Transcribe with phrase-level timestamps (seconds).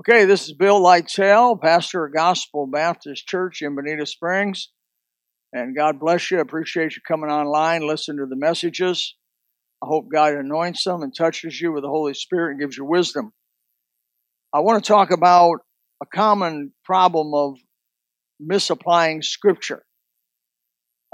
[0.00, 4.70] Okay, this is Bill Lytell, pastor of Gospel Baptist Church in Bonita Springs.
[5.52, 6.38] And God bless you.
[6.38, 9.14] I appreciate you coming online, listening to the messages.
[9.82, 12.86] I hope God anoints them and touches you with the Holy Spirit and gives you
[12.86, 13.34] wisdom.
[14.54, 15.58] I want to talk about
[16.02, 17.58] a common problem of
[18.40, 19.84] misapplying Scripture.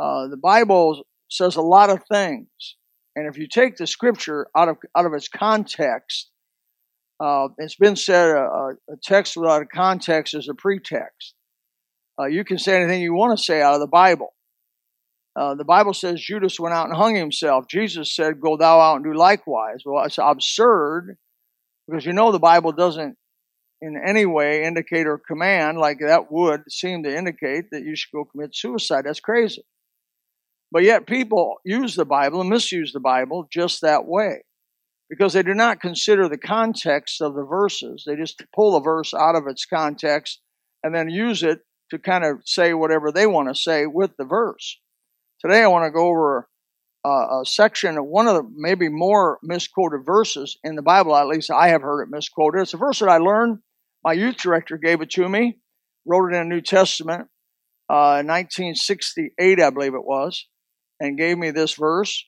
[0.00, 2.46] Uh, the Bible says a lot of things,
[3.16, 6.30] and if you take the Scripture out of out of its context,
[7.18, 11.34] uh, it's been said a, a, text without a context is a pretext.
[12.18, 14.34] Uh, you can say anything you want to say out of the Bible.
[15.34, 17.66] Uh, the Bible says Judas went out and hung himself.
[17.68, 19.82] Jesus said, Go thou out and do likewise.
[19.84, 21.16] Well, it's absurd
[21.86, 23.16] because you know the Bible doesn't
[23.82, 28.12] in any way indicate or command, like that would seem to indicate that you should
[28.12, 29.04] go commit suicide.
[29.04, 29.62] That's crazy.
[30.72, 34.42] But yet people use the Bible and misuse the Bible just that way
[35.08, 38.04] because they do not consider the context of the verses.
[38.06, 40.40] They just pull a verse out of its context
[40.82, 44.24] and then use it to kind of say whatever they want to say with the
[44.24, 44.80] verse.
[45.40, 46.48] Today I want to go over
[47.04, 51.28] a, a section of one of the maybe more misquoted verses in the Bible, at
[51.28, 52.62] least I have heard it misquoted.
[52.62, 53.58] It's a verse that I learned.
[54.04, 55.58] My youth director gave it to me,
[56.04, 57.28] wrote it in the New Testament,
[57.88, 60.46] uh, 1968, I believe it was,
[60.98, 62.24] and gave me this verse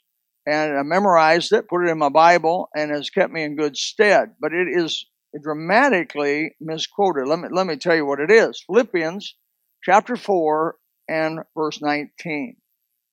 [0.49, 3.77] and I memorized it, put it in my Bible, and has kept me in good
[3.77, 4.31] stead.
[4.41, 5.05] But it is
[5.43, 7.29] dramatically misquoted.
[7.29, 8.63] Let me let me tell you what it is.
[8.67, 9.37] Philippians
[9.85, 10.77] chapter 4
[11.09, 12.57] and verse 19.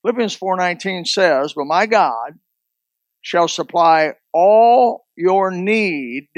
[0.02, 2.39] Philippians 4:19 says, "But my God
[3.22, 6.30] shall supply all your need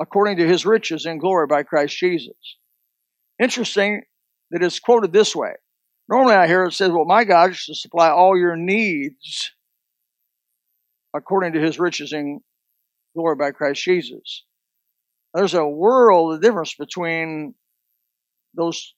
[0.00, 2.56] according to his riches in glory by Christ Jesus."
[3.38, 4.04] Interesting
[4.50, 5.54] that it's quoted this way.
[6.08, 9.52] Normally I hear it says, "Well, my God shall supply all your needs
[11.18, 12.40] according to his riches in
[13.14, 14.44] glory by Christ Jesus.
[15.34, 17.54] There's a world of difference between
[18.54, 18.94] those,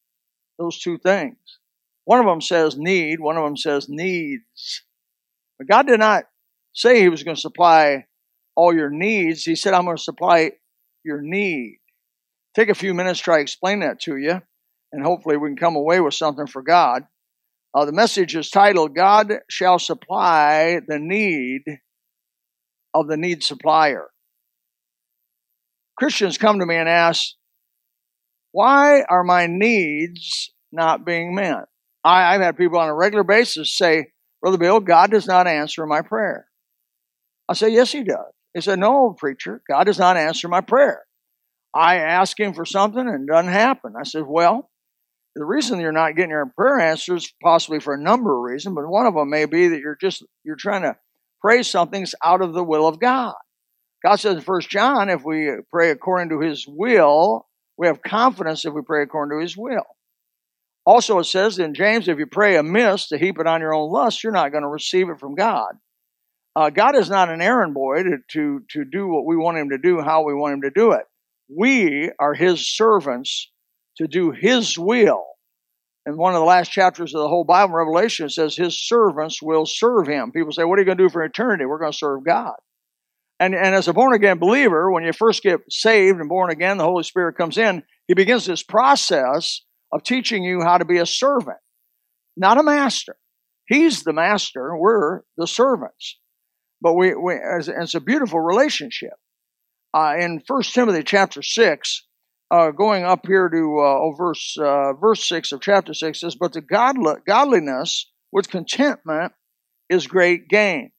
[0.58, 1.36] those two things.
[2.04, 4.82] One of them says need, one of them says needs.
[5.58, 6.24] But God did not
[6.72, 8.06] say he was going to supply
[8.54, 9.44] all your needs.
[9.44, 10.52] He said, I'm going to supply
[11.04, 11.78] your need.
[12.54, 14.40] Take a few minutes, try to explain that to you,
[14.92, 17.04] and hopefully we can come away with something for God.
[17.72, 21.62] Uh, the message is titled, God shall supply the need
[22.94, 24.06] of the need supplier.
[25.96, 27.34] Christians come to me and ask,
[28.52, 31.64] why are my needs not being met?
[32.02, 34.06] I, have had people on a regular basis say,
[34.40, 36.46] Brother Bill, God does not answer my prayer.
[37.48, 38.32] I say, Yes, He does.
[38.54, 41.02] He said, No, preacher, God does not answer my prayer.
[41.74, 43.94] I ask Him for something and it doesn't happen.
[43.98, 44.70] I said, Well,
[45.36, 48.88] the reason you're not getting your prayer answers possibly for a number of reasons, but
[48.88, 50.96] one of them may be that you're just you're trying to
[51.40, 53.34] pray something's out of the will of God.
[54.02, 57.46] God says in First John, if we pray according to His will,
[57.76, 59.84] we have confidence if we pray according to His will.
[60.86, 63.90] Also, it says in James, if you pray amiss to heap it on your own
[63.90, 65.74] lust, you're not going to receive it from God.
[66.56, 69.70] Uh, God is not an errand boy to, to, to do what we want Him
[69.70, 71.04] to do, how we want Him to do it.
[71.48, 73.50] We are His servants
[73.98, 75.26] to do His will
[76.10, 79.40] in one of the last chapters of the whole Bible, Revelation, it says his servants
[79.40, 80.32] will serve him.
[80.32, 81.64] People say, What are you going to do for eternity?
[81.64, 82.54] We're going to serve God.
[83.38, 86.76] And, and as a born again believer, when you first get saved and born again,
[86.76, 89.62] the Holy Spirit comes in, he begins this process
[89.92, 91.58] of teaching you how to be a servant,
[92.36, 93.16] not a master.
[93.66, 96.18] He's the master, we're the servants.
[96.82, 99.14] But we, we it's, a beautiful relationship.
[99.92, 102.06] Uh, in First Timothy chapter 6,
[102.50, 106.34] uh, going up here to uh, oh, verse uh, verse six of chapter six says,
[106.34, 109.32] "But the godly, godliness with contentment
[109.88, 110.90] is great gain,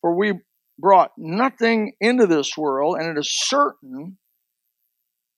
[0.00, 0.40] for we
[0.78, 4.18] brought nothing into this world, and it is certain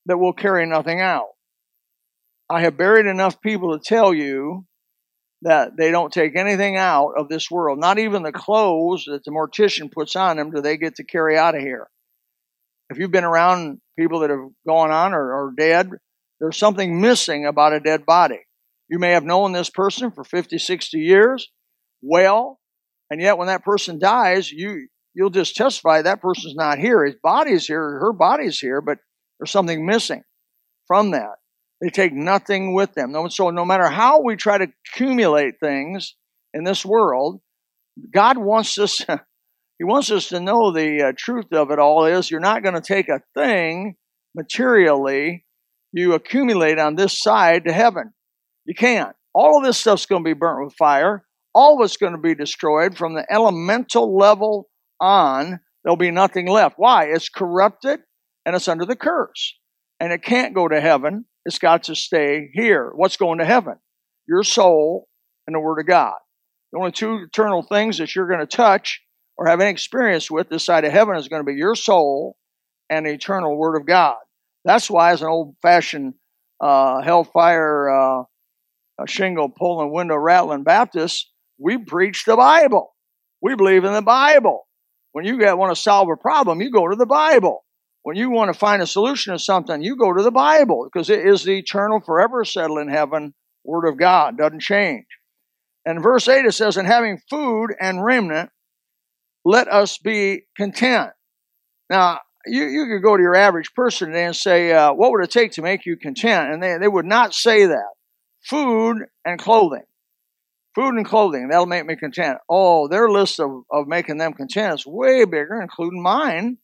[0.04, 1.28] that we'll carry nothing out."
[2.48, 4.66] I have buried enough people to tell you
[5.42, 9.30] that they don't take anything out of this world, not even the clothes that the
[9.30, 11.88] mortician puts on them do they get to carry out of here
[12.90, 15.90] if you've been around people that have gone on or are dead,
[16.40, 18.40] there's something missing about a dead body.
[18.88, 21.50] You may have known this person for 50, 60 years
[22.02, 22.60] well,
[23.10, 27.04] and yet when that person dies, you, you'll just testify that person's not here.
[27.04, 28.98] His body's here, her body's here, but
[29.38, 30.22] there's something missing
[30.86, 31.36] from that.
[31.80, 33.14] They take nothing with them.
[33.30, 36.14] So no matter how we try to accumulate things
[36.54, 37.40] in this world,
[38.12, 39.04] God wants us
[39.78, 42.74] He wants us to know the uh, truth of it all is you're not going
[42.74, 43.96] to take a thing
[44.34, 45.44] materially
[45.92, 48.12] you accumulate on this side to heaven.
[48.66, 49.16] You can't.
[49.34, 51.24] All of this stuff's going to be burnt with fire.
[51.54, 54.68] All of it's going to be destroyed from the elemental level
[55.00, 55.60] on.
[55.82, 56.74] There'll be nothing left.
[56.76, 57.06] Why?
[57.06, 58.00] It's corrupted
[58.44, 59.54] and it's under the curse.
[60.00, 61.24] and it can't go to heaven.
[61.44, 62.92] It's got to stay here.
[62.94, 63.76] What's going to heaven?
[64.28, 65.08] Your soul
[65.46, 66.14] and the Word of God.
[66.72, 69.00] The only two eternal things that you're going to touch
[69.36, 72.36] or have any experience with this side of heaven is going to be your soul
[72.88, 74.16] and the eternal Word of God.
[74.64, 76.14] That's why, as an old fashioned
[76.60, 78.22] uh, hellfire uh,
[79.06, 82.94] shingle pulling, window rattling Baptist, we preach the Bible.
[83.40, 84.66] We believe in the Bible.
[85.12, 87.64] When you want to solve a problem, you go to the Bible.
[88.02, 91.10] When you want to find a solution to something, you go to the Bible because
[91.10, 93.34] it is the eternal, forever settled in heaven
[93.64, 94.38] Word of God.
[94.38, 95.06] Doesn't change.
[95.84, 98.50] And verse 8 it says, And having food and remnant,
[99.46, 101.10] let us be content.
[101.88, 105.22] Now, you, you could go to your average person today and say, uh, What would
[105.22, 106.52] it take to make you content?
[106.52, 107.92] And they, they would not say that.
[108.44, 109.84] Food and clothing.
[110.74, 112.38] Food and clothing, that'll make me content.
[112.50, 116.58] Oh, their list of, of making them content is way bigger, including mine.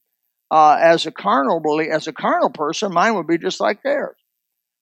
[0.51, 4.17] Uh, as a carnal as a carnal person, mine would be just like theirs.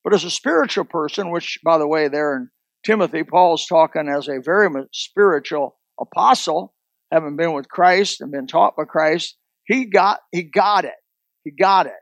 [0.04, 2.50] But as a spiritual person, which, by the way, there in
[2.84, 6.74] Timothy, Paul's talking as a very spiritual apostle,
[7.12, 9.36] having been with Christ and been taught by Christ,
[9.66, 10.94] he got he got it.
[11.44, 11.94] He got it.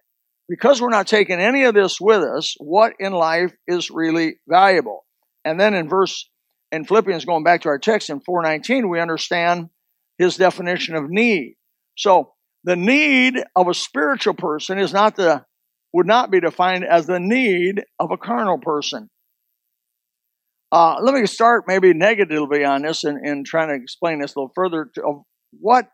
[0.47, 5.05] Because we're not taking any of this with us, what in life is really valuable?
[5.45, 6.29] And then in verse
[6.71, 9.69] in Philippians, going back to our text in 419, we understand
[10.17, 11.55] his definition of need.
[11.95, 12.33] So
[12.63, 15.45] the need of a spiritual person is not the
[15.93, 19.09] would not be defined as the need of a carnal person.
[20.71, 24.39] Uh, let me start maybe negatively on this and, and trying to explain this a
[24.39, 25.23] little further to,
[25.59, 25.87] what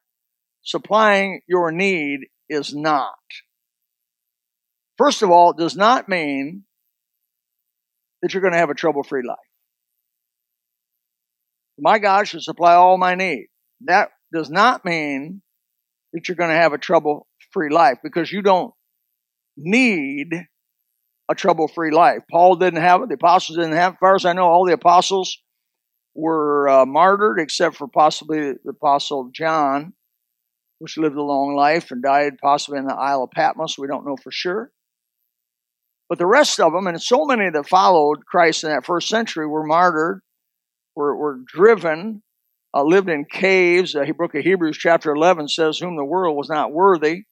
[0.63, 3.13] supplying your need is not.
[4.97, 6.63] First of all, it does not mean
[8.21, 9.37] that you're going to have a trouble free life.
[11.77, 13.47] My God should supply all my need.
[13.81, 15.41] That does not mean
[16.13, 18.73] that you're going to have a trouble free life because you don't
[19.57, 20.27] need
[21.29, 22.19] a trouble free life.
[22.29, 23.09] Paul didn't have it.
[23.09, 23.95] The apostles didn't have it.
[23.95, 25.37] As far as I know, all the apostles
[26.13, 29.93] were uh, martyred except for possibly the apostle John,
[30.79, 33.77] which lived a long life and died possibly in the Isle of Patmos.
[33.77, 34.71] We don't know for sure.
[36.07, 39.47] But the rest of them, and so many that followed Christ in that first century,
[39.47, 40.21] were martyred
[40.95, 42.23] were, were driven,
[42.73, 43.95] uh, lived in caves.
[43.95, 47.23] Of Hebrews, chapter 11, says, Whom the world was not worthy.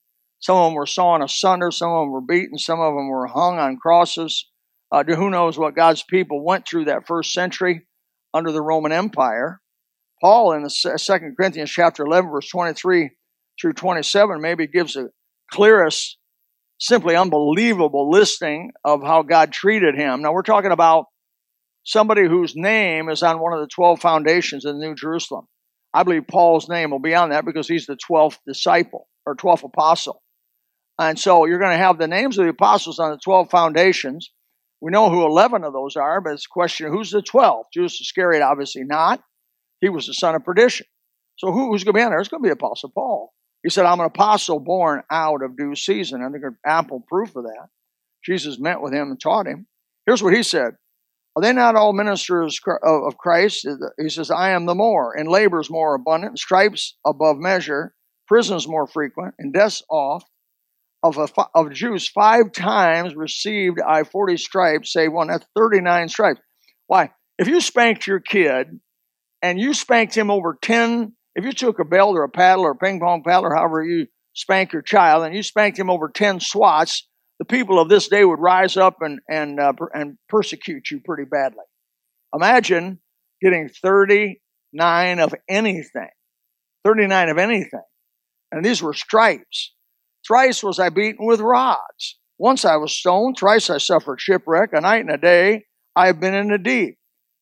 [0.43, 3.27] Some of them were sawn asunder, some of them were beaten, some of them were
[3.27, 4.49] hung on crosses.
[4.91, 7.87] Uh, who knows what God's people went through that first century
[8.33, 9.61] under the Roman Empire?
[10.19, 13.11] Paul in the Second Corinthians chapter 11, verse 23
[13.61, 15.05] through 27, maybe gives a
[15.49, 16.17] clearest,
[16.77, 20.21] simply unbelievable listing of how God treated him.
[20.21, 21.05] Now we're talking about
[21.85, 25.47] somebody whose name is on one of the 12 foundations in New Jerusalem.
[25.93, 29.63] I believe Paul's name will be on that because he's the 12th disciple or 12th
[29.63, 30.19] apostle.
[30.99, 34.31] And so you're going to have the names of the apostles on the 12 foundations.
[34.81, 37.65] We know who 11 of those are, but it's a question who's the 12?
[37.73, 39.21] Judas Iscariot, obviously not.
[39.81, 40.85] He was the son of perdition.
[41.37, 42.19] So who, who's going to be on there?
[42.19, 43.33] It's going to be Apostle Paul.
[43.63, 46.21] He said, I'm an apostle born out of due season.
[46.21, 47.69] And there's ample proof of that.
[48.23, 49.67] Jesus met with him and taught him.
[50.05, 50.73] Here's what he said
[51.35, 53.67] are they not all ministers of Christ?
[53.97, 57.95] He says, I am the more, and labors more abundant, stripes above measure,
[58.27, 60.27] prisons more frequent, and deaths oft.
[61.03, 65.27] Of, a, of Jews, five times received I 40 stripes, save one.
[65.27, 66.39] That's 39 stripes.
[66.87, 67.11] Why?
[67.37, 68.79] If you spanked your kid
[69.41, 72.71] and you spanked him over 10, if you took a belt or a paddle or
[72.71, 76.07] a ping pong paddle or however you spank your child and you spanked him over
[76.07, 77.07] 10 swats,
[77.39, 81.25] the people of this day would rise up and and uh, and persecute you pretty
[81.25, 81.63] badly.
[82.33, 82.99] Imagine
[83.41, 86.09] getting 39 of anything,
[86.85, 87.83] 39 of anything,
[88.51, 89.73] and these were stripes.
[90.25, 92.17] Thrice was I beaten with rods.
[92.37, 93.37] Once I was stoned.
[93.37, 94.71] Thrice I suffered shipwreck.
[94.73, 95.65] A night and a day
[95.95, 96.97] I have been in the deep.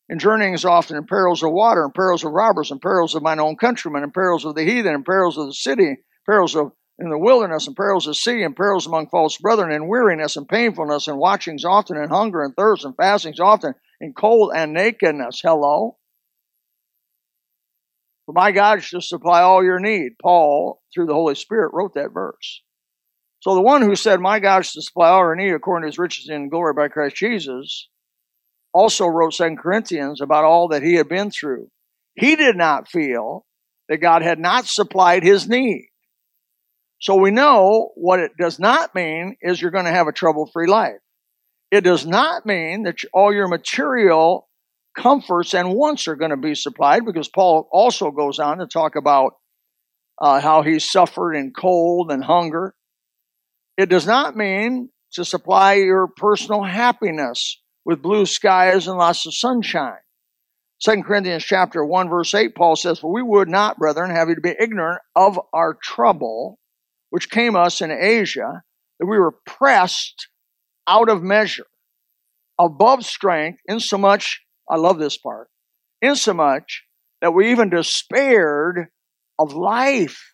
[0.09, 3.39] In journeyings often in perils of water, in perils of robbers, in perils of mine
[3.39, 5.95] own countrymen, in perils of the heathen, in perils of the city,
[6.25, 9.88] perils of in the wilderness and perils of sea and perils among false brethren and
[9.88, 14.51] weariness and painfulness and watchings often and hunger and thirst and fastings often and cold
[14.53, 15.41] and nakedness.
[15.41, 15.97] Hello.
[18.25, 20.11] For my God shall supply all your need.
[20.21, 22.61] Paul, through the Holy Spirit, wrote that verse.
[23.41, 26.00] So the one who said, My God shall supply all your need according to his
[26.00, 27.89] riches in glory by Christ Jesus,
[28.74, 31.67] also wrote Second Corinthians about all that he had been through.
[32.15, 33.45] He did not feel
[33.89, 35.88] that God had not supplied his need.
[37.00, 40.50] So we know what it does not mean is you're going to have a trouble
[40.53, 41.00] free life.
[41.71, 44.48] It does not mean that all your material
[44.95, 48.95] comforts and wants are going to be supplied because Paul also goes on to talk
[48.95, 49.33] about
[50.19, 52.75] uh, how he suffered in cold and hunger.
[53.81, 59.33] It does not mean to supply your personal happiness with blue skies and lots of
[59.33, 59.97] sunshine.
[60.83, 64.35] 2 Corinthians chapter 1 verse 8, Paul says, For we would not, brethren, have you
[64.35, 66.59] to be ignorant of our trouble,
[67.09, 68.61] which came us in Asia,
[69.00, 70.27] that we were pressed
[70.88, 71.65] out of measure,
[72.59, 75.47] above strength, insomuch, I love this part,
[76.03, 76.83] insomuch
[77.21, 78.89] that we even despaired
[79.39, 80.30] of life.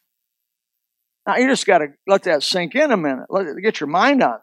[1.27, 3.25] Now you just got to let that sink in a minute.
[3.29, 4.41] Let get your mind on that.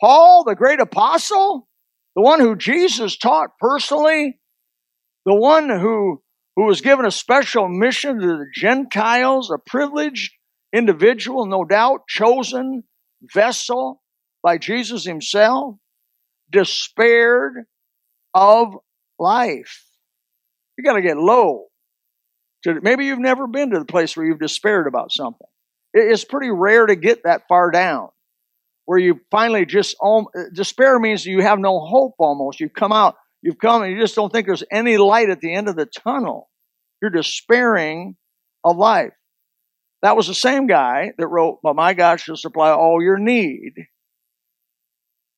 [0.00, 1.68] Paul, the great apostle,
[2.16, 4.40] the one who Jesus taught personally,
[5.24, 6.22] the one who,
[6.56, 10.32] who was given a special mission to the Gentiles, a privileged
[10.74, 12.82] individual, no doubt, chosen
[13.32, 14.02] vessel
[14.42, 15.76] by Jesus himself,
[16.50, 17.54] despaired
[18.34, 18.74] of
[19.18, 19.84] life.
[20.76, 21.66] You got to get low.
[22.64, 25.46] Maybe you've never been to the place where you've despaired about something.
[25.92, 28.08] It's pretty rare to get that far down
[28.84, 29.96] where you finally just
[30.52, 32.60] despair means you have no hope almost.
[32.60, 35.54] You've come out You've come and you just don't think there's any light at the
[35.54, 36.50] end of the tunnel.
[37.00, 38.16] You're despairing
[38.64, 39.12] of life.
[40.02, 43.72] That was the same guy that wrote, But my God shall supply all your need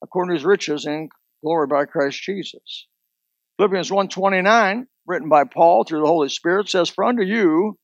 [0.03, 1.09] according to his riches in
[1.45, 2.89] glory by Christ Jesus.
[3.57, 7.79] Philippians 1.29, written by Paul through the Holy Spirit, says, For unto you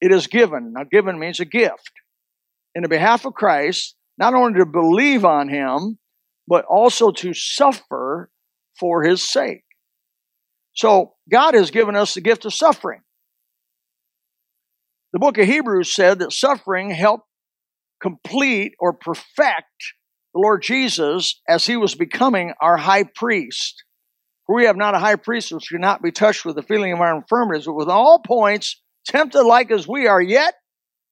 [0.00, 0.72] it is given.
[0.74, 1.92] Now, given means a gift.
[2.74, 5.98] In the behalf of Christ, not only to believe on him,
[6.46, 8.30] but also to suffer
[8.78, 9.62] for his sake.
[10.74, 13.00] So God has given us the gift of suffering.
[15.12, 17.28] The book of Hebrews said that suffering helped
[18.02, 19.94] complete or perfect
[20.34, 23.84] the Lord Jesus as he was becoming our high priest.
[24.46, 27.00] For we have not a high priest which cannot be touched with the feeling of
[27.00, 30.54] our infirmities, but with all points tempted like as we are, yet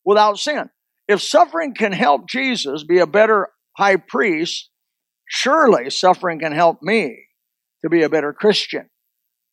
[0.05, 0.71] without sin.
[1.09, 4.71] If suffering can help Jesus be a better high priest,
[5.29, 7.27] surely suffering can help me
[7.83, 8.89] to be a better Christian.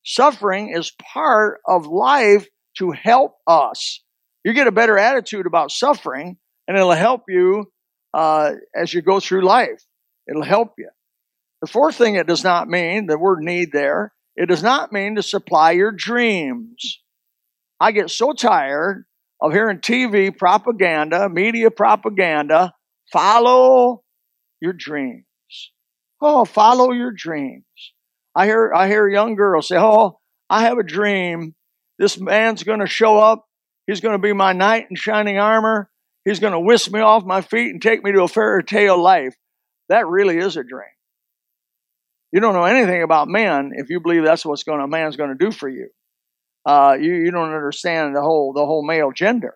[0.03, 4.01] Suffering is part of life to help us.
[4.43, 7.65] You get a better attitude about suffering, and it'll help you
[8.13, 9.83] uh, as you go through life.
[10.27, 10.89] It'll help you.
[11.61, 15.15] The fourth thing it does not mean, the word need there, it does not mean
[15.15, 17.01] to supply your dreams.
[17.79, 19.05] I get so tired
[19.41, 22.73] of hearing TV propaganda, media propaganda,
[23.11, 24.03] follow
[24.61, 25.25] your dreams.
[26.21, 27.63] Oh, follow your dreams.
[28.35, 30.19] I hear I hear young girls say, "Oh,
[30.49, 31.55] I have a dream.
[31.97, 33.45] This man's going to show up.
[33.87, 35.89] He's going to be my knight in shining armor.
[36.25, 39.01] He's going to whisk me off my feet and take me to a fairy tale
[39.01, 39.35] life."
[39.87, 40.85] That really is a dream.
[42.31, 45.35] You don't know anything about men if you believe that's what's going a man's going
[45.35, 45.89] to do for you.
[46.65, 49.55] Uh, you you don't understand the whole the whole male gender.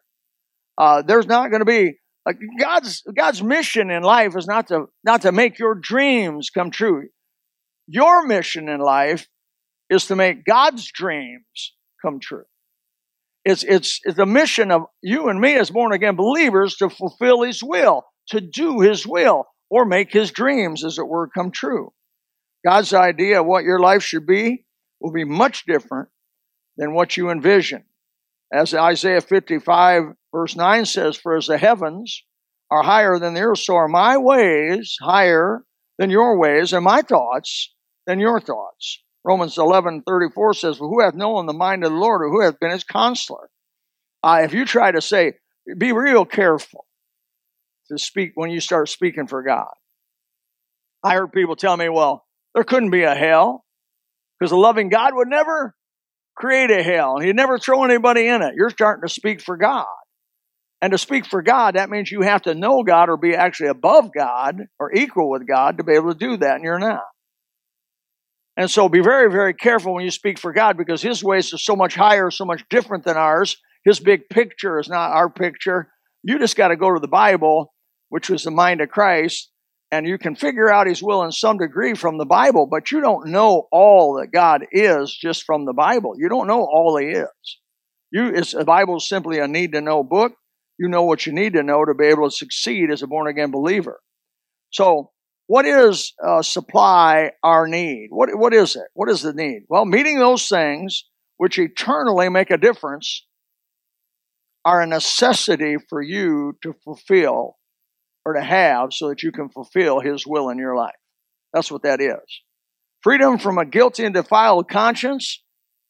[0.77, 4.85] Uh, there's not going to be like God's God's mission in life is not to
[5.03, 7.03] not to make your dreams come true.
[7.87, 9.27] Your mission in life
[9.89, 12.43] is to make God's dreams come true.
[13.45, 17.41] It's, it's, it's the mission of you and me as born again believers to fulfill
[17.41, 21.91] His will, to do His will, or make His dreams, as it were, come true.
[22.65, 24.65] God's idea of what your life should be
[25.01, 26.07] will be much different
[26.77, 27.83] than what you envision.
[28.51, 30.03] As Isaiah 55
[30.33, 32.23] verse 9 says, For as the heavens
[32.69, 35.63] are higher than the earth, so are my ways higher
[35.97, 37.73] than your ways, and my thoughts
[38.05, 39.03] than your thoughts.
[39.23, 42.41] Romans 11, 34 says, well, who hath known the mind of the Lord or who
[42.41, 43.49] hath been his counselor?
[44.21, 45.33] Uh, if you try to say,
[45.77, 46.85] be real careful
[47.89, 49.71] to speak when you start speaking for God.
[51.03, 53.65] I heard people tell me, well, there couldn't be a hell
[54.39, 55.75] because a loving God would never
[56.35, 57.19] create a hell.
[57.19, 58.55] He'd never throw anybody in it.
[58.55, 59.85] You're starting to speak for God.
[60.81, 63.69] And to speak for God, that means you have to know God or be actually
[63.69, 67.03] above God or equal with God to be able to do that, and you're not.
[68.57, 71.57] And so be very, very careful when you speak for God because His ways are
[71.57, 73.55] so much higher, so much different than ours.
[73.85, 75.89] His big picture is not our picture.
[76.21, 77.73] You just got to go to the Bible,
[78.09, 79.52] which was the mind of Christ,
[79.93, 82.99] and you can figure out His will in some degree from the Bible, but you
[82.99, 86.15] don't know all that God is just from the Bible.
[86.17, 87.59] You don't know all He is.
[88.11, 90.33] You, the Bible is simply a need to know book.
[90.79, 93.27] You know what you need to know to be able to succeed as a born
[93.27, 94.01] again believer.
[94.71, 95.11] So
[95.45, 98.07] what is uh, supply our need?
[98.09, 98.87] What, what is it?
[98.95, 99.65] What is the need?
[99.69, 101.03] Well, meeting those things
[101.37, 103.27] which eternally make a difference
[104.65, 107.57] are a necessity for you to fulfill
[108.25, 110.95] or to have so that you can fulfill His will in your life.
[111.53, 112.41] That's what that is.
[113.01, 115.43] Freedom from a guilty and defiled conscience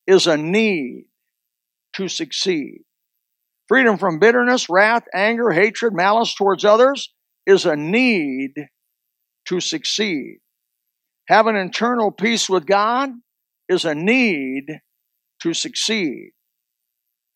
[0.07, 1.05] is a need
[1.95, 2.81] to succeed.
[3.67, 7.13] Freedom from bitterness, wrath, anger, hatred, malice towards others
[7.45, 8.53] is a need
[9.47, 10.39] to succeed.
[11.27, 13.09] Have an internal peace with God
[13.69, 14.65] is a need
[15.41, 16.31] to succeed.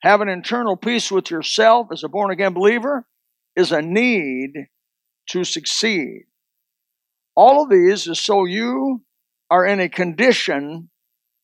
[0.01, 3.05] Have an internal peace with yourself as a born again believer
[3.55, 4.51] is a need
[5.27, 6.25] to succeed.
[7.36, 9.03] All of these is so you
[9.50, 10.89] are in a condition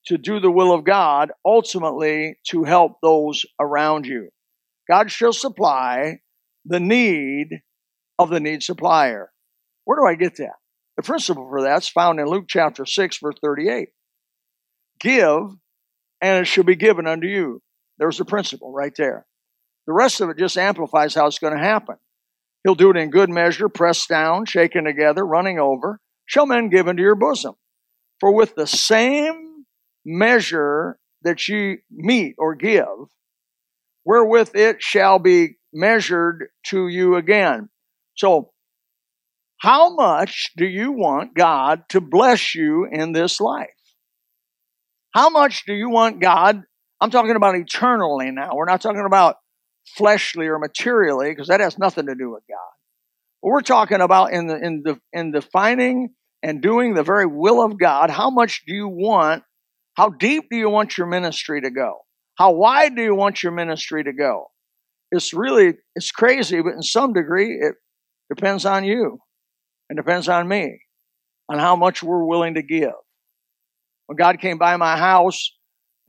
[0.07, 4.29] to do the will of God, ultimately to help those around you.
[4.89, 6.19] God shall supply
[6.65, 7.61] the need
[8.19, 9.31] of the need supplier.
[9.85, 10.55] Where do I get that?
[10.97, 13.89] The principle for that's found in Luke chapter 6, verse 38.
[14.99, 15.55] Give,
[16.21, 17.61] and it shall be given unto you.
[17.97, 19.25] There's the principle right there.
[19.87, 21.95] The rest of it just amplifies how it's going to happen.
[22.63, 26.87] He'll do it in good measure, pressed down, shaken together, running over, shall men give
[26.87, 27.55] into your bosom.
[28.19, 29.65] For with the same
[30.05, 33.09] measure that ye meet or give,
[34.05, 37.69] wherewith it shall be measured to you again.
[38.15, 38.51] So,
[39.57, 43.69] how much do you want God to bless you in this life?
[45.13, 46.63] How much do you want God?
[46.99, 48.55] I'm talking about eternally now.
[48.55, 49.35] We're not talking about
[49.85, 52.73] fleshly or materially because that has nothing to do with God.
[53.41, 56.09] But we're talking about in the in the in defining
[56.41, 58.09] and doing the very will of God.
[58.09, 59.43] How much do you want?
[59.95, 61.99] How deep do you want your ministry to go?
[62.37, 64.47] How wide do you want your ministry to go?
[65.11, 67.75] It's really it's crazy, but in some degree it
[68.33, 69.19] depends on you
[69.89, 70.79] and depends on me
[71.49, 72.93] on how much we're willing to give.
[74.07, 75.51] When God came by my house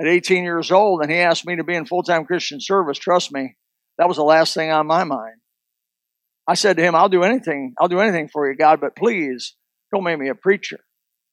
[0.01, 2.99] at 18 years old and he asked me to be in full time Christian service,
[2.99, 3.57] trust me,
[3.99, 5.37] that was the last thing on my mind.
[6.47, 7.75] I said to him, I'll do anything.
[7.79, 9.55] I'll do anything for you, God, but please
[9.93, 10.79] don't make me a preacher.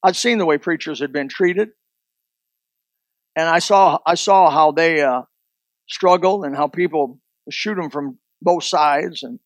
[0.03, 1.69] I'd seen the way preachers had been treated.
[3.35, 5.23] And I saw, I saw how they uh,
[5.87, 9.39] struggled and how people shoot them from both sides and,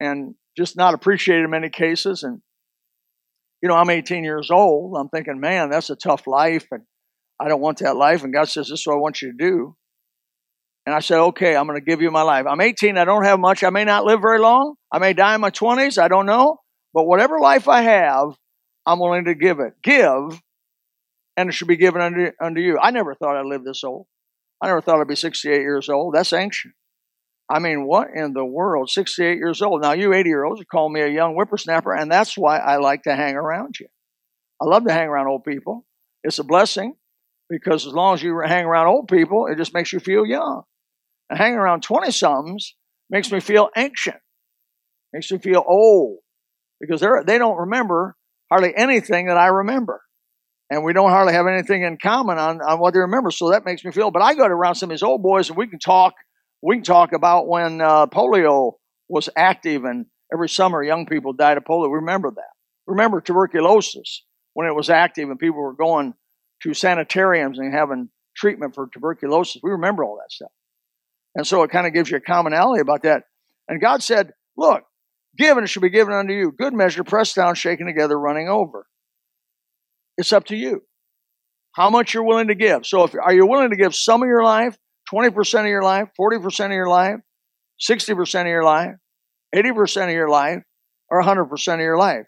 [0.00, 2.22] and just not appreciated in many cases.
[2.22, 2.40] And
[3.64, 4.94] you know, I'm 18 years old.
[4.94, 6.82] I'm thinking, man, that's a tough life, and
[7.40, 8.22] I don't want that life.
[8.22, 9.74] And God says, this is what I want you to do.
[10.86, 12.46] And I said, okay, I'm going to give you my life.
[12.48, 12.98] I'm 18.
[12.98, 13.64] I don't have much.
[13.64, 14.74] I may not live very long.
[14.92, 16.00] I may die in my 20s.
[16.00, 16.58] I don't know.
[16.92, 18.36] But whatever life I have,
[18.86, 19.74] I'm willing to give it.
[19.82, 20.40] Give,
[21.36, 22.78] and it should be given unto, unto you.
[22.80, 24.06] I never thought I'd live this old.
[24.60, 26.14] I never thought I'd be 68 years old.
[26.14, 26.74] That's ancient.
[27.50, 28.88] I mean, what in the world?
[28.88, 29.82] 68 years old.
[29.82, 33.02] Now, you 80 year olds call me a young whippersnapper, and that's why I like
[33.02, 33.86] to hang around you.
[34.60, 35.84] I love to hang around old people.
[36.22, 36.94] It's a blessing
[37.50, 40.62] because as long as you hang around old people, it just makes you feel young.
[41.30, 42.74] And hanging around 20 somethings
[43.10, 44.16] makes me feel ancient,
[45.12, 46.18] makes me feel old
[46.80, 48.16] because they're, they don't remember
[48.50, 50.02] hardly anything that I remember.
[50.70, 53.30] And we don't hardly have anything in common on, on what they remember.
[53.30, 55.56] So that makes me feel, but I go around some of these old boys and
[55.56, 56.14] we can talk
[56.62, 58.72] we can talk about when uh, polio
[59.06, 61.90] was active and every summer young people died of polio.
[61.90, 62.52] We remember that.
[62.86, 66.14] Remember tuberculosis when it was active and people were going
[66.62, 69.60] to sanitariums and having treatment for tuberculosis.
[69.62, 70.50] We remember all that stuff.
[71.34, 73.22] And so it kind of gives you a commonality about that.
[73.68, 74.82] And God said, Look,
[75.36, 76.52] given it should be given unto you.
[76.56, 78.86] Good measure, pressed down, shaken together, running over.
[80.16, 80.82] It's up to you.
[81.72, 82.86] How much you're willing to give.
[82.86, 84.76] So if are you willing to give some of your life
[85.12, 87.16] 20% of your life, 40% of your life,
[87.80, 88.92] 60% of your life,
[89.54, 90.62] 80% of your life,
[91.10, 92.26] or 100% of your life.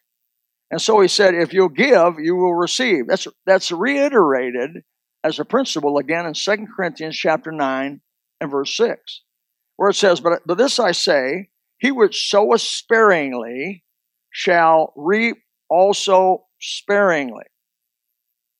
[0.70, 3.06] And so he said, if you'll give, you will receive.
[3.08, 4.82] That's, that's reiterated
[5.24, 8.00] as a principle again in 2 Corinthians chapter 9
[8.40, 9.22] and verse 6,
[9.76, 13.84] where it says, but, but this I say, he which soweth sparingly
[14.30, 15.36] shall reap
[15.68, 17.44] also sparingly.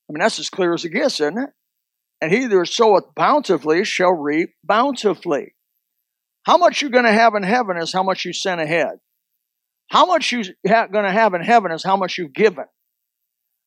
[0.08, 1.50] I mean, that's as clear as it gets, isn't it?
[2.20, 5.54] and he that soweth bountifully shall reap bountifully.
[6.44, 8.98] How much you're going to have in heaven is how much you sent ahead.
[9.90, 12.64] How much you're going to have in heaven is how much you've given.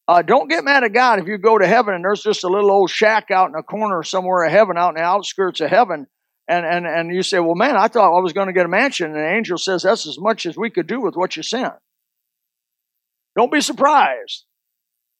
[0.09, 2.47] Uh, don't get mad at God if you go to heaven and there's just a
[2.47, 5.69] little old shack out in a corner somewhere of heaven, out in the outskirts of
[5.69, 6.07] heaven,
[6.47, 8.69] and, and, and you say, well, man, I thought I was going to get a
[8.69, 9.11] mansion.
[9.11, 11.73] And the angel says, that's as much as we could do with what you sent.
[13.37, 14.45] Don't be surprised.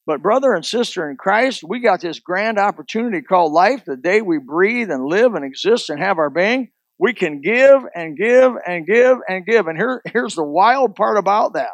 [0.07, 3.83] But, brother and sister in Christ, we got this grand opportunity called life.
[3.85, 7.83] The day we breathe and live and exist and have our being, we can give
[7.93, 9.67] and give and give and give.
[9.67, 11.69] And here, here's the wild part about that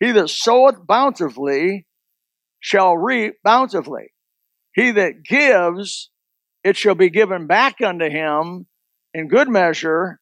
[0.00, 1.84] He that soweth bountifully
[2.64, 4.06] shall reap bountifully.
[4.74, 6.10] He that gives,
[6.64, 8.66] it shall be given back unto him
[9.12, 10.18] in good measure,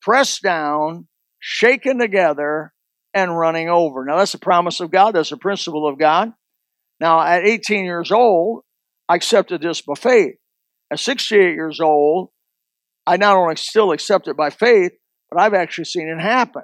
[0.00, 1.08] pressed down,
[1.40, 2.72] shaken together,
[3.12, 4.04] and running over.
[4.04, 5.16] Now, that's a promise of God.
[5.16, 6.32] That's a principle of God.
[7.00, 8.62] Now, at 18 years old,
[9.08, 10.36] I accepted this by faith.
[10.92, 12.28] At 68 years old,
[13.04, 14.92] I not only still accept it by faith,
[15.28, 16.62] but I've actually seen it happen.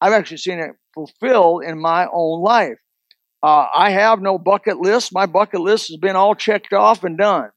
[0.00, 2.78] I've actually seen it fulfilled in my own life.
[3.42, 5.10] Uh, I have no bucket list.
[5.12, 7.50] My bucket list has been all checked off and done.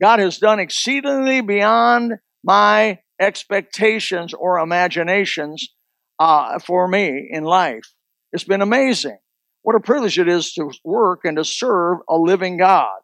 [0.00, 5.68] God has done exceedingly beyond my expectations or imaginations
[6.18, 7.84] uh, for me in life.
[8.32, 9.18] It's been amazing.
[9.62, 12.98] What a privilege it is to work and to serve a living God.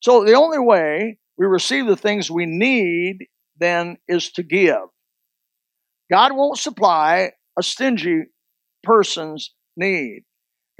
[0.00, 3.26] So the only way we receive the things we need
[3.58, 4.88] then is to give.
[6.10, 8.24] God won't supply a stingy
[8.82, 10.24] person's need.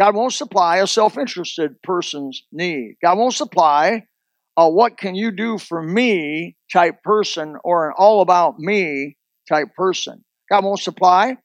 [0.00, 2.96] God won't supply a self interested person's need.
[3.02, 4.04] God won't supply
[4.56, 9.16] a what can you do for me type person or an all about me
[9.48, 10.24] type person.
[10.50, 11.36] God won't supply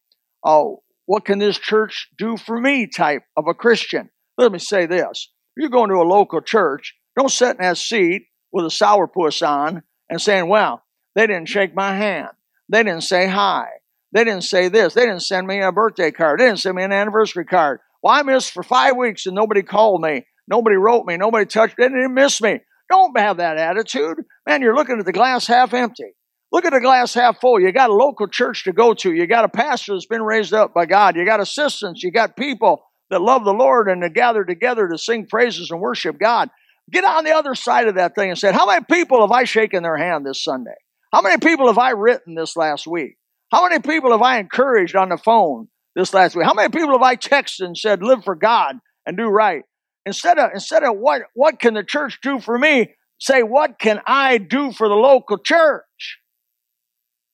[0.45, 0.63] a
[1.05, 4.09] what can this church do for me type of a Christian.
[4.37, 5.29] Let me say this.
[5.55, 9.45] if you're going to a local church, don't sit in that seat with a sourpuss
[9.45, 10.83] on and saying, well,
[11.15, 12.29] they didn't shake my hand.
[12.69, 13.65] They didn't say hi.
[14.13, 14.93] They didn't say this.
[14.93, 16.39] They didn't send me a birthday card.
[16.39, 17.79] They didn't send me an anniversary card.
[18.01, 20.25] Well, I missed for five weeks and nobody called me.
[20.47, 21.17] Nobody wrote me.
[21.17, 21.85] Nobody touched me.
[21.85, 22.59] They didn't miss me.
[22.89, 24.17] Don't have that attitude.
[24.47, 26.11] Man, you're looking at the glass half empty.
[26.51, 27.61] Look at the glass half full.
[27.61, 29.13] You got a local church to go to.
[29.13, 31.15] You got a pastor that's been raised up by God.
[31.15, 32.03] You got assistants.
[32.03, 35.79] You got people that love the Lord and to gather together to sing praises and
[35.79, 36.49] worship God.
[36.91, 39.45] Get on the other side of that thing and say, How many people have I
[39.45, 40.75] shaken their hand this Sunday?
[41.13, 43.15] How many people have I written this last week?
[43.51, 46.45] How many people have I encouraged on the phone this last week?
[46.45, 48.75] How many people have I texted and said, live for God
[49.06, 49.63] and do right?
[50.06, 52.93] Instead of, instead of what, what can the church do for me?
[53.19, 56.19] Say, what can I do for the local church?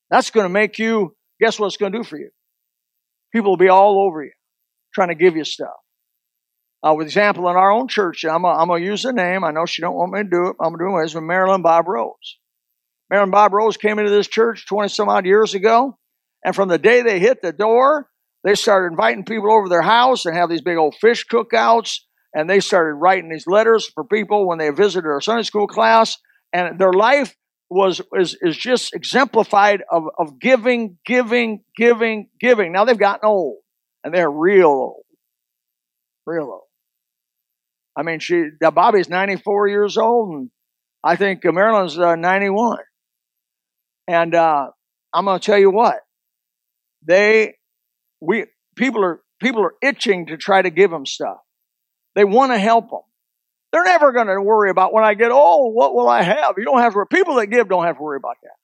[0.09, 2.29] That's going to make you, guess what it's going to do for you?
[3.33, 4.31] People will be all over you
[4.93, 5.69] trying to give you stuff.
[6.83, 9.43] Uh, with example, in our own church, I'm going to use the name.
[9.43, 10.55] I know she don't want me to do it.
[10.59, 11.03] I'm going to do it.
[11.03, 12.37] It's with Marilyn Bob Rose.
[13.09, 15.97] Marilyn Bob Rose came into this church 20 some odd years ago.
[16.43, 18.09] And from the day they hit the door,
[18.43, 21.99] they started inviting people over their house and have these big old fish cookouts.
[22.33, 26.17] And they started writing these letters for people when they visited our Sunday school class.
[26.53, 27.35] And their life
[27.69, 32.71] was is, is just exemplified of, of giving, giving, giving, giving.
[32.71, 33.57] Now they've gotten old
[34.03, 35.03] and they're real old.
[36.25, 36.61] Real old.
[37.97, 40.49] I mean, she Bobby's 94 years old, and
[41.03, 42.77] I think Marilyn's uh, 91.
[44.07, 44.67] And uh,
[45.13, 45.97] I'm going to tell you what,
[47.05, 47.55] they
[48.21, 51.37] we people are people are itching to try to give them stuff.
[52.15, 53.01] They want to help them.
[53.71, 56.55] They're never going to worry about when I get old, what will I have?
[56.57, 57.07] You don't have to worry.
[57.11, 58.55] People that give don't have to worry about that.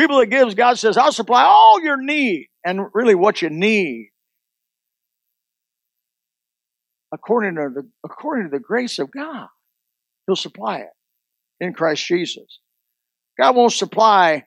[0.00, 4.10] People that gives, God says, I'll supply all your need and really what you need.
[7.12, 9.46] According to the according to the grace of God,
[10.26, 10.90] He'll supply it
[11.60, 12.58] in Christ Jesus.
[13.38, 14.46] God won't supply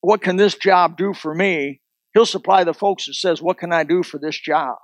[0.00, 1.80] what can this job do for me
[2.18, 4.74] He'll supply the folks that says, what can I do for this job?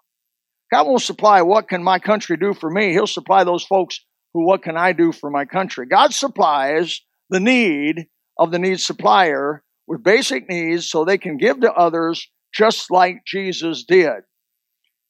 [0.70, 2.92] God won't supply what can my country do for me.
[2.92, 3.98] He'll supply those folks
[4.32, 5.84] who, what can I do for my country?
[5.90, 8.06] God supplies the need
[8.38, 13.24] of the need supplier with basic needs so they can give to others just like
[13.26, 14.12] Jesus did.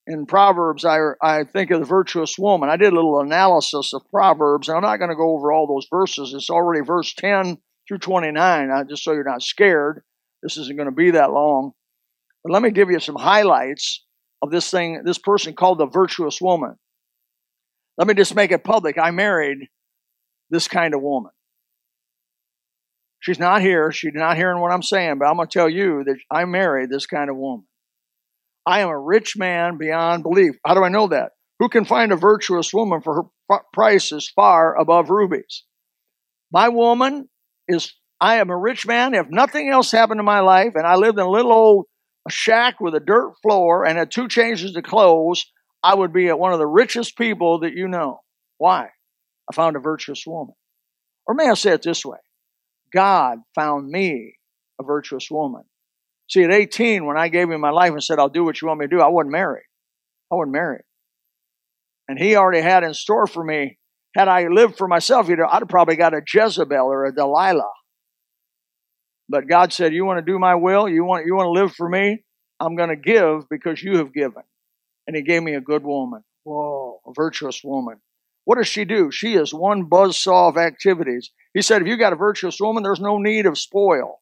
[0.07, 2.71] In Proverbs, I, I think of the virtuous woman.
[2.71, 5.67] I did a little analysis of Proverbs, and I'm not going to go over all
[5.67, 6.33] those verses.
[6.33, 10.03] It's already verse 10 through 29, uh, just so you're not scared.
[10.43, 11.75] This isn't going to be that long.
[12.45, 14.05] But let me give you some highlights
[14.43, 16.77] of this thing, this person called the virtuous woman.
[17.97, 18.99] Let me just make it public.
[18.99, 19.69] I married
[20.51, 21.33] this kind of woman.
[23.21, 23.91] She's not here.
[23.91, 26.91] She's not hearing what I'm saying, but I'm going to tell you that I married
[26.91, 27.65] this kind of woman.
[28.67, 30.57] I am a rich man beyond belief.
[30.67, 31.33] How do I know that?
[31.61, 35.65] Who can find a virtuous woman for her price is far above rubies?
[36.53, 37.31] My woman
[37.67, 39.15] is, I am a rich man.
[39.15, 41.87] If nothing else happened in my life and I lived in a little old
[42.27, 45.45] a shack with a dirt floor and had two changes of clothes,
[45.83, 48.21] I would be at one of the richest people that you know.
[48.59, 48.89] Why?
[49.51, 50.55] I found a virtuous woman.
[51.27, 52.19] Or may I say it this way?
[52.93, 54.37] God found me
[54.81, 55.65] a virtuous woman.
[56.31, 58.69] See, at 18, when I gave him my life and said, I'll do what you
[58.69, 59.67] want me to do, I wasn't married.
[60.33, 60.85] I wasn't married.
[62.09, 63.79] And he already had in store for me,
[64.15, 67.73] had I lived for myself, either I'd have probably got a Jezebel or a Delilah.
[69.29, 70.89] But God said, You want to do my will?
[70.89, 72.25] You want, you want to live for me?
[72.61, 74.43] I'm going to give because you have given.
[75.07, 76.23] And He gave me a good woman.
[76.45, 77.97] Whoa, a virtuous woman.
[78.45, 79.11] What does she do?
[79.11, 81.31] She is one buzz saw of activities.
[81.55, 84.21] He said, If you got a virtuous woman, there's no need of spoil.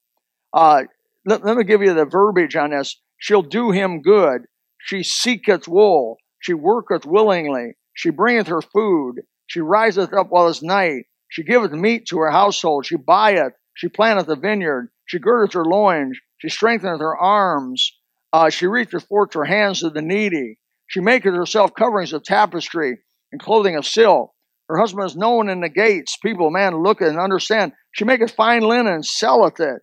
[0.53, 0.85] Uh,
[1.27, 3.01] let, let me give you the verbiage on this.
[3.19, 4.43] She'll do him good.
[4.79, 6.19] She seeketh wool.
[6.41, 7.75] She worketh willingly.
[7.95, 9.23] She bringeth her food.
[9.47, 11.05] She riseth up while it's night.
[11.29, 12.87] She giveth meat to her household.
[12.87, 13.55] She buyeth.
[13.75, 14.91] She planteth a vineyard.
[15.07, 16.19] She girdeth her loins.
[16.38, 17.93] She strengtheneth her arms.
[18.33, 20.59] Uh, she reacheth forth her hands to the needy.
[20.87, 22.99] She maketh herself coverings of tapestry
[23.31, 24.33] and clothing of silk.
[24.69, 26.17] Her husband is known in the gates.
[26.17, 27.73] People, man, look and understand.
[27.93, 29.83] She maketh fine linen and selleth it.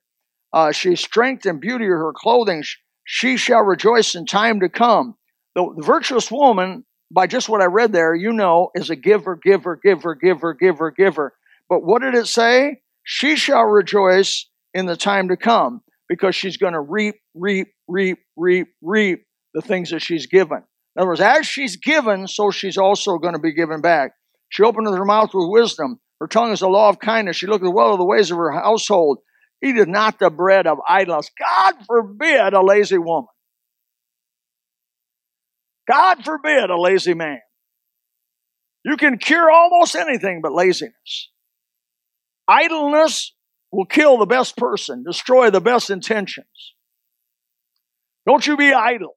[0.51, 2.63] Uh, she strength and beauty of her clothing.
[3.03, 5.15] She shall rejoice in time to come.
[5.55, 9.36] The, the virtuous woman, by just what I read there, you know, is a giver,
[9.36, 11.34] giver, giver, giver, giver, giver.
[11.67, 12.82] But what did it say?
[13.03, 18.19] She shall rejoice in the time to come because she's going to reap, reap, reap,
[18.36, 20.58] reap, reap the things that she's given.
[20.95, 24.12] In other words, as she's given, so she's also going to be given back.
[24.49, 25.99] She openeth her mouth with wisdom.
[26.19, 27.38] Her tongue is a law of kindness.
[27.38, 29.19] She looketh well of the ways of her household.
[29.63, 31.29] Eateth not the bread of idleness.
[31.39, 33.27] God forbid a lazy woman.
[35.89, 37.39] God forbid a lazy man.
[38.84, 41.32] You can cure almost anything but laziness.
[42.47, 43.34] Idleness
[43.71, 46.47] will kill the best person, destroy the best intentions.
[48.25, 49.15] Don't you be idle.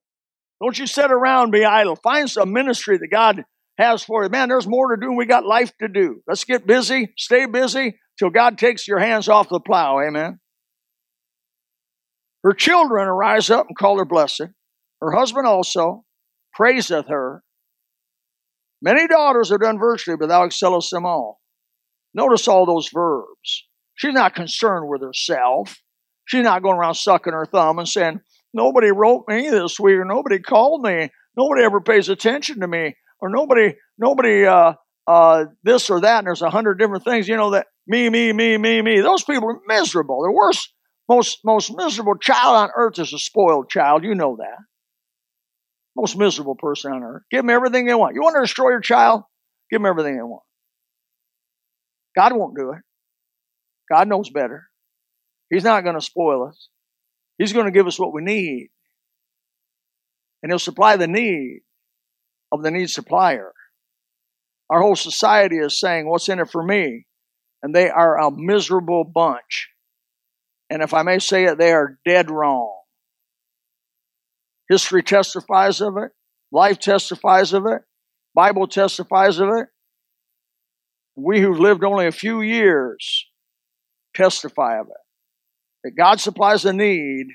[0.62, 1.97] Don't you sit around be idle.
[1.97, 3.45] Find some ministry that God
[3.79, 4.31] has for you.
[4.31, 6.23] Man, there's more to do we got life to do.
[6.27, 10.01] Let's get busy, stay busy till God takes your hands off the plow.
[10.01, 10.38] Amen.
[12.45, 14.47] Her children arise up and call her blessed.
[15.01, 16.05] Her husband also
[16.53, 17.43] praiseth her.
[18.81, 21.41] Many daughters have done virtually, but thou excellest them all.
[22.15, 23.67] Notice all those verbs.
[24.03, 25.81] She's not concerned with herself.
[26.25, 28.21] She's not going around sucking her thumb and saying,
[28.53, 32.97] Nobody wrote me this week, or nobody called me, nobody ever pays attention to me,
[33.21, 34.73] or nobody, nobody, uh,
[35.07, 38.33] uh, this or that, and there's a hundred different things, you know, that me, me,
[38.33, 39.01] me, me, me.
[39.01, 40.23] Those people are miserable.
[40.25, 40.73] The worst,
[41.09, 44.03] most, most miserable child on earth is a spoiled child.
[44.03, 44.59] You know that.
[45.95, 47.23] Most miserable person on earth.
[47.31, 48.17] Give them everything they want.
[48.17, 49.23] You want to destroy your child?
[49.71, 50.43] Give them everything they want.
[52.17, 52.81] God won't do it.
[53.92, 54.68] God knows better.
[55.50, 56.68] He's not going to spoil us.
[57.37, 58.70] He's going to give us what we need.
[60.42, 61.61] And He'll supply the need
[62.50, 63.52] of the need supplier.
[64.70, 67.07] Our whole society is saying, What's in it for me?
[67.62, 69.68] And they are a miserable bunch.
[70.70, 72.74] And if I may say it, they are dead wrong.
[74.70, 76.12] History testifies of it,
[76.50, 77.83] life testifies of it,
[78.35, 79.66] Bible testifies of it.
[81.14, 83.26] We who've lived only a few years
[84.14, 84.94] testify of it.
[85.85, 87.27] That God supplies the need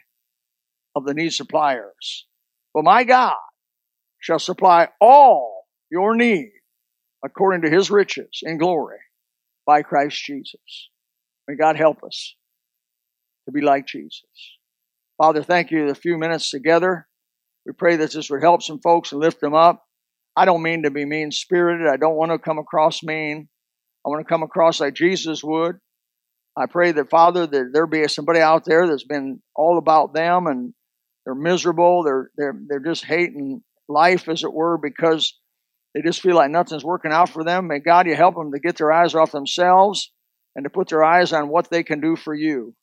[0.96, 2.26] of the need suppliers.
[2.74, 3.36] But my God
[4.20, 6.52] shall supply all your need
[7.24, 8.98] according to his riches in glory
[9.66, 10.90] by Christ Jesus.
[11.48, 12.36] May God help us
[13.46, 14.24] to be like Jesus.
[15.18, 17.08] Father, thank you for a few minutes together.
[17.66, 19.84] We pray that this would help some folks and lift them up.
[20.36, 21.88] I don't mean to be mean spirited.
[21.88, 23.50] I don't want to come across mean.
[24.06, 25.78] I want to come across like Jesus would.
[26.58, 30.48] I pray that, Father, that there be somebody out there that's been all about them
[30.48, 30.74] and
[31.24, 32.04] they're miserable.
[32.04, 35.38] They're, they're, they're just hating life, as it were, because
[35.94, 37.68] they just feel like nothing's working out for them.
[37.68, 40.12] May God, you help them to get their eyes off themselves
[40.56, 42.74] and to put their eyes on what they can do for you,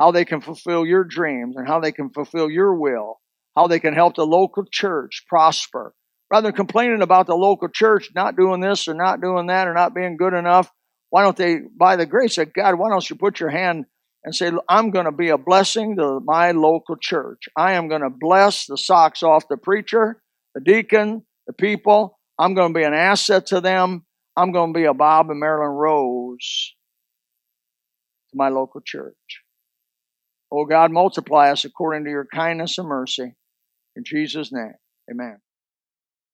[0.00, 3.20] how they can fulfill your dreams and how they can fulfill your will,
[3.54, 5.94] how they can help the local church prosper.
[6.30, 9.74] Rather than complaining about the local church not doing this or not doing that or
[9.74, 10.70] not being good enough,
[11.12, 13.84] why don't they, by the grace of God, why don't you put your hand
[14.24, 17.50] and say, I'm going to be a blessing to my local church.
[17.54, 20.22] I am going to bless the socks off the preacher,
[20.54, 22.18] the deacon, the people.
[22.38, 24.06] I'm going to be an asset to them.
[24.38, 26.72] I'm going to be a Bob and Marilyn Rose
[28.30, 29.42] to my local church.
[30.50, 33.34] Oh God, multiply us according to your kindness and mercy.
[33.96, 34.72] In Jesus' name,
[35.10, 35.40] amen.